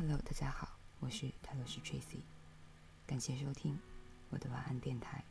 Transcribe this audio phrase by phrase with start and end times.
[0.00, 2.20] Hello，大家好，我是泰罗斯 Tracy，
[3.04, 3.76] 感谢收听
[4.30, 5.24] 我的晚安电台。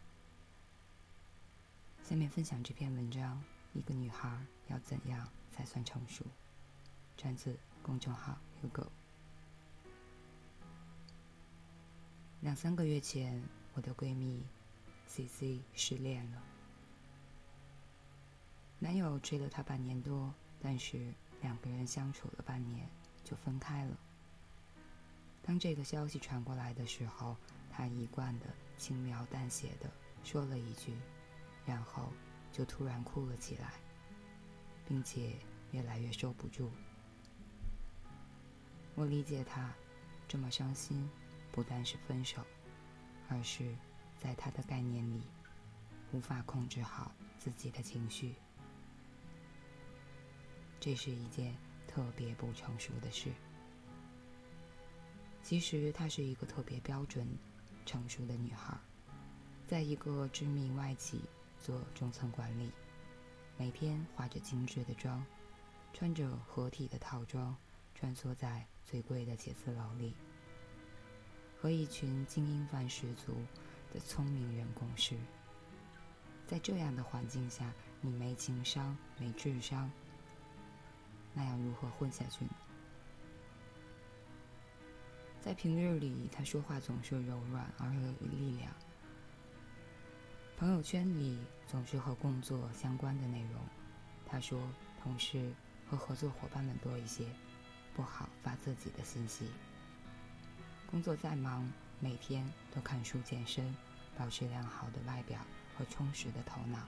[2.04, 3.42] 下面分享这篇文章：
[3.72, 6.26] 一个女孩要怎样才算成熟？
[7.16, 8.88] 转自公众号 Hugo。
[12.42, 13.42] 两三个月前，
[13.74, 14.44] 我的闺蜜
[15.08, 16.44] CC 失恋了，
[18.80, 22.86] 男友追了她半年多，但是两个人相处了半年
[23.24, 23.98] 就分开了。
[25.48, 27.38] 当这个消息传过来的时候，
[27.72, 28.48] 他一贯的
[28.78, 29.90] 轻描淡写的
[30.22, 30.94] 说了一句，
[31.66, 32.12] 然后
[32.52, 33.72] 就突然哭了起来，
[34.86, 35.38] 并且
[35.72, 36.70] 越来越受不住。
[38.94, 39.74] 我理解他
[40.28, 41.10] 这么伤心，
[41.54, 42.44] 不但是分手，
[43.30, 43.74] 而是
[44.20, 45.22] 在他的概念里
[46.12, 48.36] 无法控制好自己的情绪，
[50.78, 51.56] 这是一件
[51.88, 53.32] 特别不成熟的事。
[55.48, 57.26] 其实她是一个特别标准、
[57.86, 58.78] 成熟的女孩，
[59.66, 61.22] 在一个知名外企
[61.58, 62.70] 做中层管理，
[63.58, 65.26] 每天化着精致的妆，
[65.94, 67.56] 穿着合体的套装，
[67.96, 70.14] 穿梭在最贵的写字楼里，
[71.62, 73.34] 和一群精英范十足
[73.94, 75.16] 的聪明人共事。
[76.46, 79.90] 在这样的环境下，你没情商、没智商，
[81.34, 82.52] 那要如何混下去呢？
[85.48, 88.70] 在平日里，他说话总是柔软而又有力量。
[90.58, 93.62] 朋友圈里总是和工作相关的内容。
[94.26, 94.62] 他说，
[95.02, 95.54] 同事
[95.90, 97.26] 和合作伙伴们多一些，
[97.94, 99.46] 不好发自己的信息。
[100.92, 103.74] 工作再忙，每天都看书健身，
[104.18, 105.40] 保持良好的外表
[105.78, 106.80] 和充实的头脑。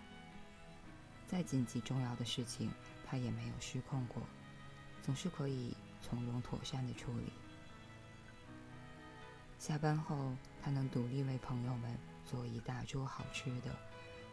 [1.25, 2.69] 再紧急重要的事情，
[3.05, 4.21] 他也没有失控过，
[5.02, 7.31] 总是可以从容妥善的处理。
[9.59, 10.33] 下班后，
[10.64, 11.93] 他能独立为朋友们
[12.25, 13.75] 做一大桌好吃的，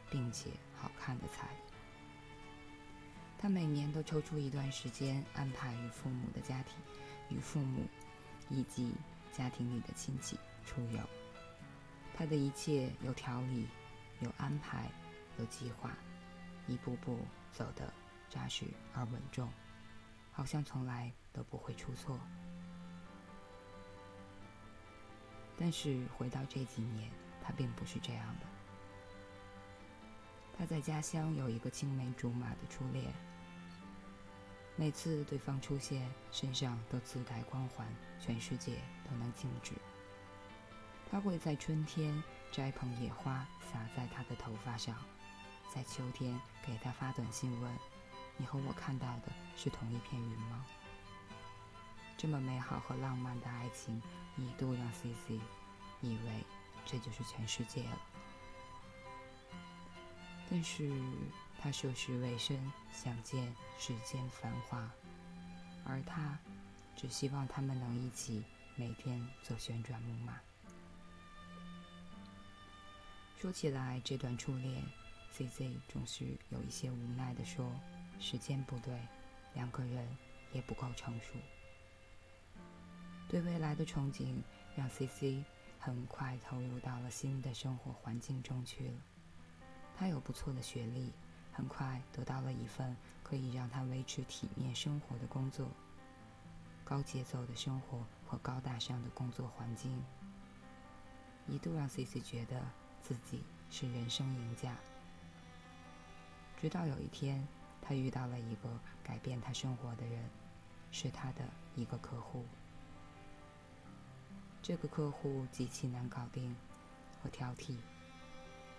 [0.08, 1.48] 并且好看的菜。
[3.36, 6.76] 他每年都抽出一段时间安排与父母的家庭、
[7.28, 7.82] 与父母
[8.48, 8.94] 以及
[9.32, 11.00] 家庭里的亲戚出游。
[12.14, 13.66] 他的一切有条理、
[14.20, 14.88] 有安排、
[15.38, 15.90] 有计划，
[16.68, 17.18] 一步步
[17.52, 17.92] 走得
[18.30, 19.52] 扎实而稳重，
[20.30, 22.16] 好像从来都不会出错。
[25.58, 27.10] 但是回到这几年，
[27.42, 28.46] 他并不是这样的。
[30.58, 33.12] 他在家乡有一个青梅竹马的初恋，
[34.74, 37.86] 每次对方出现，身上都自带光环，
[38.20, 38.76] 全世界
[39.08, 39.72] 都能静止。
[41.10, 44.96] 他会在春天摘捧野花洒在他的头发上，
[45.72, 47.72] 在秋天给他发短信问
[48.36, 50.64] ：“你和我看到的是同一片云吗？”
[52.16, 54.00] 这么美好和浪漫的爱情，
[54.36, 55.38] 一度让 C.C.
[56.00, 56.44] 以为
[56.84, 57.98] 这就是全世界了。
[60.48, 60.90] 但是
[61.58, 64.88] 他涉世未深，想见世间繁华，
[65.84, 66.38] 而他
[66.96, 68.42] 只希望他们能一起
[68.76, 70.40] 每天坐旋转木马。
[73.38, 74.82] 说起来，这段初恋
[75.32, 75.76] ，C.C.
[75.88, 77.70] 总是有一些无奈的说
[78.18, 78.98] ：“时间不对，
[79.52, 80.08] 两个人
[80.52, 81.34] 也不够成熟。”
[83.28, 84.36] 对未来的憧憬
[84.76, 85.44] 让 C.C.
[85.78, 88.94] 很快投入到了新的生活环境中去了。
[89.96, 91.12] 他有不错的学历，
[91.52, 95.68] 很快得到了一份可以让他维持体面生活的工作。
[96.84, 100.02] 高节奏的生活和高大上的工作环境，
[101.48, 102.20] 一度让 C.C.
[102.20, 102.62] 觉得
[103.02, 104.76] 自己是人生赢家。
[106.60, 107.46] 直到有一天，
[107.82, 108.68] 他遇到了一个
[109.02, 110.22] 改变他生活的人，
[110.92, 111.44] 是他的
[111.74, 112.44] 一个客户。
[114.66, 116.52] 这个客户极其难搞定
[117.22, 117.76] 和挑剔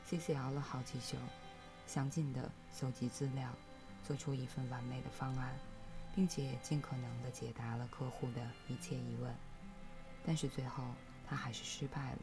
[0.04, 1.16] ，C C 熬了好几宿，
[1.86, 3.50] 详尽的搜集资料，
[4.04, 5.58] 做出一份完美的方案，
[6.14, 9.34] 并且尽可能的解答了客户的一切疑问。
[10.26, 10.84] 但是最后
[11.26, 12.20] 他还是失败了，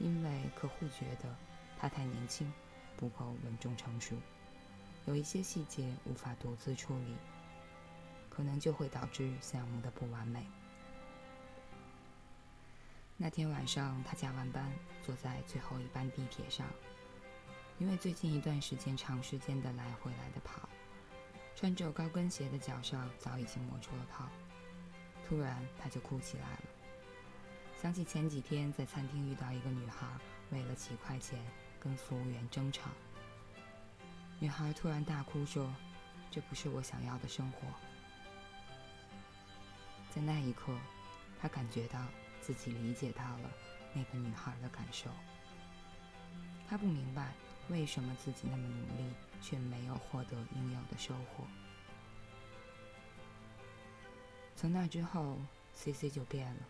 [0.00, 1.32] 因为客户觉得
[1.78, 2.52] 他太年轻，
[2.96, 4.16] 不够稳重成熟，
[5.06, 7.14] 有一些细节无法独自处理，
[8.28, 10.44] 可能就会导致项目的不完美。
[13.18, 14.70] 那天晚上，他加完班，
[15.02, 16.66] 坐在最后一班地铁上。
[17.78, 20.68] 因为最近一段时间长时间的来回来的跑，
[21.54, 24.28] 穿着高跟鞋的脚上早已经磨出了泡。
[25.26, 26.62] 突然，他就哭起来了，
[27.80, 30.06] 想起前几天在餐厅遇到一个女孩，
[30.50, 31.38] 为了几块钱
[31.80, 32.90] 跟服务员争吵。
[34.38, 35.74] 女孩突然大哭说
[36.30, 37.60] ：“这不是我想要的生活。”
[40.14, 40.70] 在那一刻。
[41.38, 42.00] 他感觉到
[42.46, 43.50] 自己理解到了
[43.92, 45.10] 那个女孩的感受。
[46.68, 47.32] 他不明白
[47.68, 49.12] 为什么自己那么努力，
[49.42, 51.44] 却没有获得应有的收获。
[54.54, 55.36] 从那之后
[55.74, 56.60] ，C C 就变了。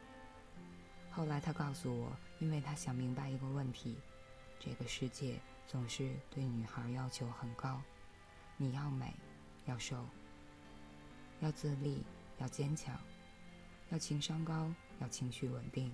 [1.10, 3.98] 后来他告诉我，因为他想明白一个问题：
[4.58, 7.82] 这个世界总是对女孩要求很高，
[8.56, 9.12] 你要美，
[9.66, 10.02] 要瘦，
[11.40, 12.02] 要自立，
[12.38, 12.98] 要坚强，
[13.90, 15.92] 要情商高，要情绪稳定，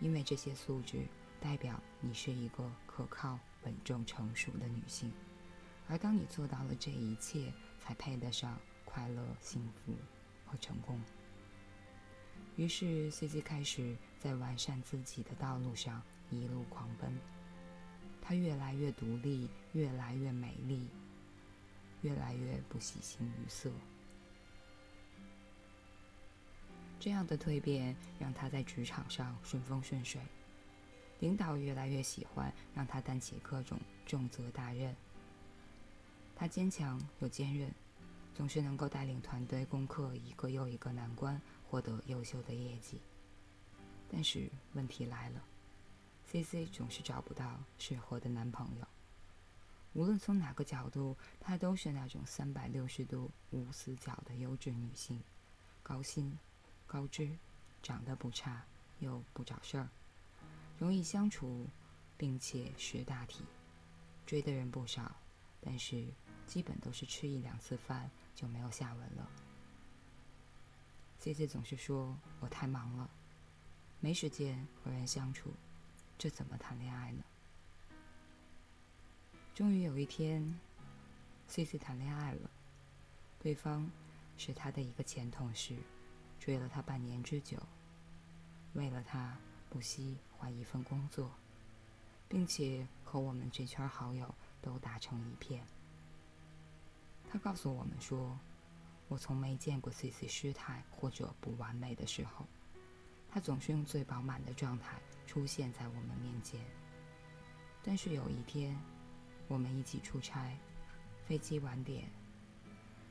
[0.00, 1.06] 因为这些素质
[1.40, 5.12] 代表你是一个可靠、稳重、成熟的女性。
[5.88, 9.92] 而当你做到了这一切，才配得上快乐、幸福
[10.46, 11.00] 和成功。
[12.56, 17.18] 于是，C C 开始在完善自己的道路上一路狂奔。
[18.20, 20.88] 她越来越独立，越来越美丽，
[22.02, 23.70] 越来越不喜形于色。
[27.02, 30.20] 这样的蜕变让她在职场上顺风顺水，
[31.18, 33.76] 领导越来越喜欢让她担起各种
[34.06, 34.94] 重责大任。
[36.36, 37.68] 她坚强又坚韧，
[38.36, 41.40] 总是能够带领团队攻克一个又一个难关。
[41.68, 43.00] 获得优秀的业绩，
[44.08, 45.42] 但是问题来了
[46.26, 48.86] ，C C 总是找不到适合的男朋友。
[49.94, 55.18] 无论从哪个角度，她都是那种三百六十度无死角的优质女性，
[55.82, 56.38] 高薪、
[56.92, 57.38] 高知，
[57.82, 58.66] 长得不差，
[58.98, 59.88] 又不找事儿，
[60.78, 61.66] 容易相处，
[62.18, 63.46] 并且识大体，
[64.26, 65.16] 追的人不少，
[65.62, 66.06] 但是
[66.46, 69.26] 基本都是吃一两次饭就没有下文了。
[71.18, 73.08] C C 总是说我太忙了，
[73.98, 75.50] 没时间和人相处，
[76.18, 77.24] 这怎么谈恋爱呢？
[79.54, 80.60] 终于有一天
[81.48, 82.50] ，C C 谈恋爱了，
[83.38, 83.90] 对方
[84.36, 85.74] 是他的一个前同事，
[86.44, 87.56] 追了他半年之久，
[88.72, 89.38] 为了他
[89.70, 91.30] 不惜换一份工作，
[92.28, 95.64] 并且和我们这圈好友都打成一片。
[97.30, 98.36] 他告诉我们说。
[99.08, 102.46] 我从没见过 C C 失态或者不完美的时候，
[103.30, 104.96] 他总是用最饱满的状态
[105.26, 106.58] 出现在我们面前。
[107.82, 108.74] 但是有一天，
[109.48, 110.56] 我们一起出差，
[111.26, 112.08] 飞机晚点，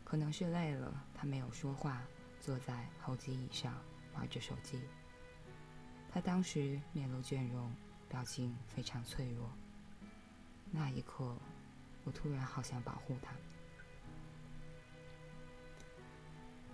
[0.03, 2.01] 可能是累了，他没有说话，
[2.41, 3.73] 坐在候机椅上
[4.15, 4.81] 玩着手机。
[6.11, 7.73] 他当时面露倦容，
[8.09, 9.49] 表情非常脆弱。
[10.71, 11.37] 那一刻，
[12.03, 13.31] 我突然好想保护他。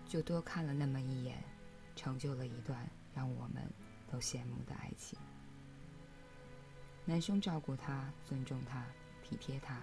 [0.08, 1.44] 就多看了那么一眼，
[1.96, 3.62] 成就了一段让我们
[4.10, 5.19] 都羡慕的爱情。
[7.04, 8.86] 男生照顾她，尊重她，
[9.22, 9.81] 体贴她，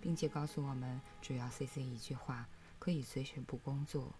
[0.00, 2.48] 并且告诉我们，只要 C C 一句话，
[2.78, 4.12] 可以随时不工作，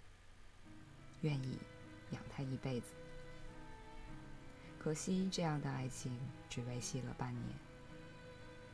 [1.22, 1.58] 愿意
[2.11, 2.93] 养她一辈子。
[4.78, 6.19] 可惜这样的爱情
[6.49, 7.58] 只维系了半年。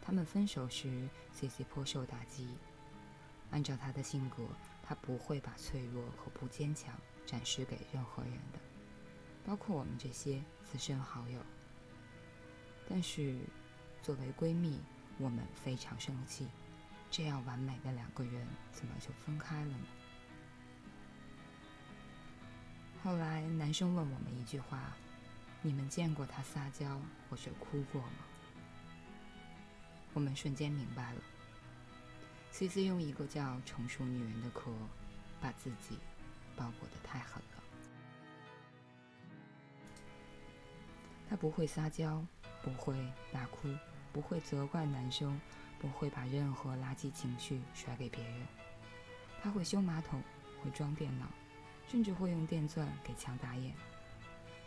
[0.01, 2.49] 他们分手时，C C 颇受打击。
[3.51, 4.47] 按照他的性格。
[4.89, 6.95] 他不会把脆弱和不坚强
[7.27, 8.61] 展示给任何人的，
[9.45, 11.41] 包括我们这些资深好友。
[12.89, 13.37] 但是，
[14.01, 14.81] 作为闺蜜，
[15.19, 16.47] 我们非常生气，
[17.11, 19.87] 这样完美的两个人怎么就分开了呢？
[23.03, 24.97] 后来，男生问我们一句话
[25.63, 27.01] ：“你们见过他撒娇
[27.31, 28.19] 或者哭过吗？”
[30.13, 31.21] 我们瞬间明白了。
[32.51, 34.73] C C 用一个叫“成熟女人”的壳，
[35.41, 35.99] 把自己
[36.57, 37.63] 包裹得太狠了。
[41.29, 42.25] 她不会撒娇，
[42.63, 42.97] 不会
[43.31, 43.69] 大哭，
[44.13, 45.39] 不会责怪男生，
[45.79, 48.47] 不会把任何垃圾情绪甩给别人。
[49.43, 50.23] 她会修马桶，
[50.63, 51.27] 会装电脑，
[51.87, 53.75] 甚至会用电钻给墙打眼。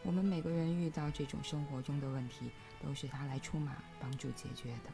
[0.04, 4.92] 我们每个人遇到这种生活中的问题，都是他来出马帮助解决的。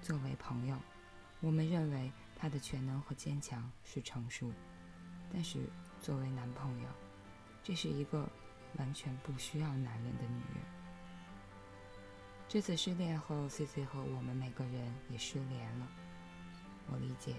[0.00, 0.76] 作为朋友。
[1.44, 4.52] 我们认为他的全能和坚强是成熟，
[5.32, 5.58] 但是
[6.00, 6.88] 作为男朋友，
[7.64, 8.30] 这是一个
[8.76, 10.62] 完全不需要男人的女人。
[12.48, 15.88] 这次失恋后，C C 和我们每个人也失联了。
[16.92, 17.34] 我理解，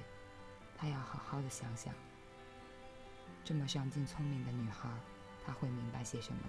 [0.75, 1.93] 他要好好的想想。
[3.43, 4.89] 这么上进聪明的女孩，
[5.45, 6.47] 她会明白些什么呢？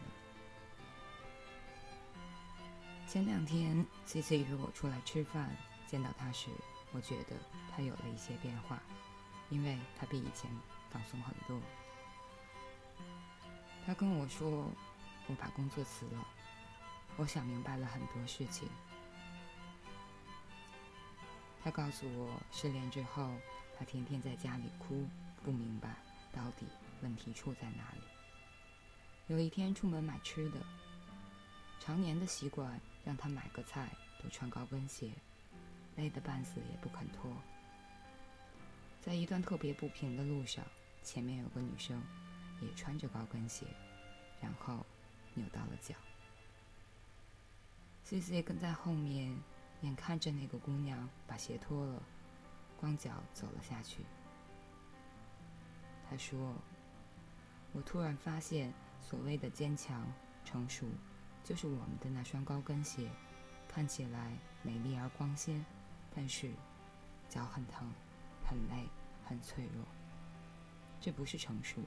[3.06, 6.48] 前两天，C C 约我出来吃饭，见到她时。
[6.96, 7.34] 我觉得
[7.72, 8.80] 他有了一些变化，
[9.50, 10.48] 因为他比以前
[10.90, 11.60] 放松很多。
[13.84, 14.70] 他跟我说
[15.26, 16.24] ：“我把工作辞了，
[17.16, 18.68] 我想明白了很多事情。”
[21.64, 23.28] 他告诉我，失恋之后，
[23.76, 25.08] 他天天在家里哭，
[25.42, 25.96] 不明白
[26.32, 26.64] 到底
[27.04, 28.00] 问题出在哪里。
[29.26, 30.58] 有一天出门买吃的，
[31.78, 33.90] 常年的习惯让他买个菜
[34.22, 35.12] 都穿高跟鞋，
[35.96, 37.30] 累得半死也不肯脱。
[39.02, 40.64] 在一段特别不平的路上，
[41.02, 42.02] 前面有个女生，
[42.62, 43.66] 也穿着高跟鞋，
[44.40, 44.84] 然后
[45.34, 45.94] 扭到了脚。
[48.02, 49.38] C C 跟在后面，
[49.82, 52.02] 眼看着那个姑娘把鞋脱了，
[52.80, 54.04] 光脚走了下去。
[56.08, 56.54] 他说
[57.74, 60.06] ：“我突然发现，所谓的坚强、
[60.44, 60.86] 成熟，
[61.42, 63.10] 就是我们的那双高跟鞋，
[63.68, 64.30] 看起来
[64.62, 65.62] 美丽而光鲜，
[66.14, 66.52] 但是
[67.28, 67.92] 脚很疼，
[68.44, 68.88] 很累，
[69.24, 69.84] 很脆弱。
[71.00, 71.80] 这不是成熟。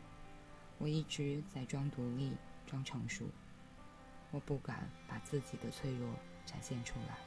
[0.78, 2.36] 我一直在装独立，
[2.68, 3.26] 装成熟。
[4.32, 6.08] 我不敢把自己的脆弱
[6.46, 7.18] 展现出来，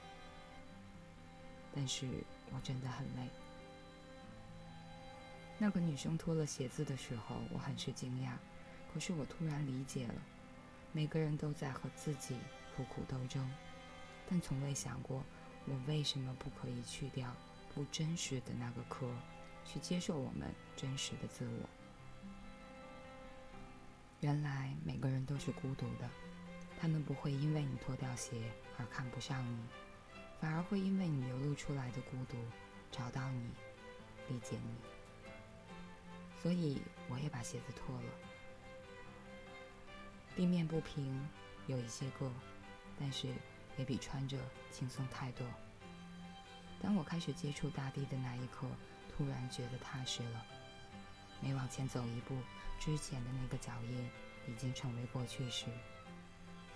[1.74, 2.06] 但是
[2.52, 3.26] 我真的很累。”
[5.62, 8.30] 那个女生脱了鞋子的时候，我很是惊讶。
[8.90, 10.14] 可是我突然理解了，
[10.90, 12.34] 每个人都在和自己
[12.74, 13.46] 苦苦斗争，
[14.26, 15.22] 但从未想过，
[15.66, 17.30] 我为什么不可以去掉
[17.74, 19.06] 不真实的那个壳，
[19.66, 21.68] 去接受我们真实的自我？
[24.20, 26.08] 原来每个人都是孤独的，
[26.80, 29.58] 他们不会因为你脱掉鞋而看不上你，
[30.40, 32.38] 反而会因为你流露出来的孤独，
[32.90, 33.50] 找到你，
[34.30, 34.99] 理解你。
[36.42, 38.08] 所以我也把鞋子脱了。
[40.36, 41.28] 地面不平，
[41.66, 42.30] 有一些硌，
[42.98, 43.28] 但是
[43.76, 44.38] 也比穿着
[44.70, 45.46] 轻松太多。
[46.82, 48.66] 当我开始接触大地的那一刻，
[49.14, 50.46] 突然觉得踏实了。
[51.42, 52.36] 每往前走一步，
[52.78, 54.10] 之前的那个脚印
[54.46, 55.66] 已经成为过去时。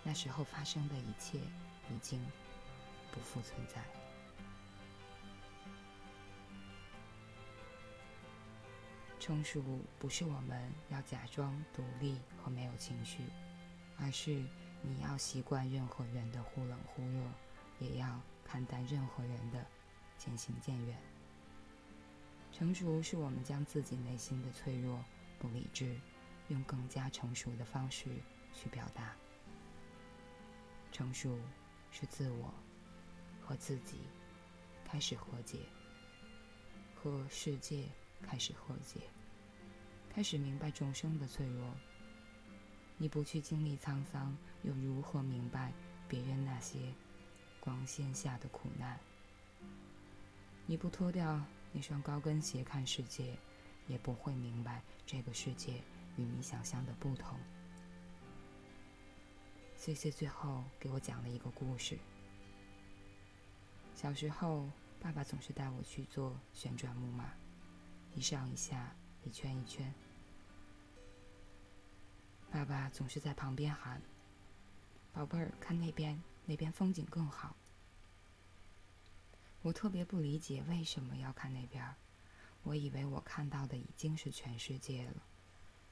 [0.02, 1.38] 那时候发生的一切
[1.90, 2.22] 已经
[3.10, 3.82] 不复存在。
[9.24, 9.64] 成熟
[9.98, 13.22] 不是我们要假装独立和没有情绪，
[13.96, 14.44] 而是
[14.82, 17.22] 你要习惯任何人的忽冷忽热，
[17.78, 19.66] 也要看淡任何人的
[20.18, 20.98] 渐行渐远。
[22.52, 25.02] 成熟是我们将自己内心的脆弱、
[25.38, 25.98] 不理智，
[26.48, 28.10] 用更加成熟的方式
[28.52, 29.16] 去表达。
[30.92, 31.38] 成熟
[31.90, 32.52] 是自我
[33.40, 34.00] 和自己
[34.84, 35.60] 开始和解，
[36.94, 37.88] 和世界。
[38.26, 39.00] 开始和解，
[40.10, 41.64] 开始明白众生的脆弱。
[42.96, 45.72] 你不去经历沧桑，又如何明白
[46.08, 46.78] 别人那些
[47.60, 48.98] 光鲜下的苦难？
[50.66, 53.36] 你不脱掉那双高跟鞋看世界，
[53.86, 55.74] 也不会明白这个世界
[56.16, 57.38] 与你想象的不同。
[59.76, 61.98] C C 最后给我讲了一个故事。
[63.94, 64.66] 小时候，
[65.00, 67.32] 爸爸总是带我去坐旋转木马。
[68.14, 68.94] 一上一下，
[69.24, 69.92] 一圈一圈。
[72.48, 74.00] 爸爸总是在旁边喊
[75.12, 77.56] ：“宝贝儿，看那边，那边风景更好。”
[79.62, 81.84] 我特别不理解为什么要看那边，
[82.62, 85.22] 我以为我看到的已经是全世界了。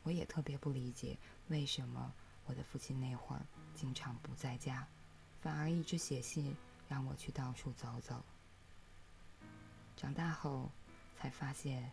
[0.05, 2.15] 我也特别不理解为什么
[2.45, 4.87] 我的父亲那会儿经常不在家，
[5.41, 6.57] 反而一直写信
[6.89, 8.25] 让我去到处走走。
[9.97, 10.71] 长大后
[11.17, 11.91] 才发现。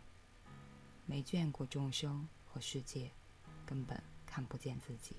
[1.09, 3.09] 没见过众生和世界，
[3.65, 5.15] 根本看不见自己。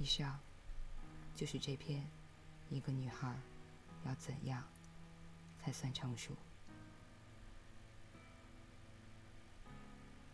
[0.00, 0.36] 以上
[1.36, 2.04] 就是这篇
[2.68, 3.38] 一个女孩
[4.04, 4.60] 要怎样
[5.60, 6.34] 才算成熟。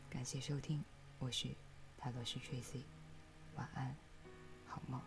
[0.08, 0.82] 感谢收听，
[1.18, 1.54] 我是
[1.98, 2.80] 泰罗斯 Tracy，
[3.56, 3.94] 晚安，
[4.66, 4.98] 好梦。